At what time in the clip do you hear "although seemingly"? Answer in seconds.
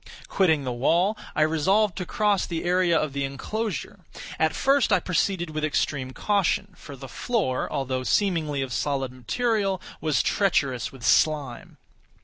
7.71-8.63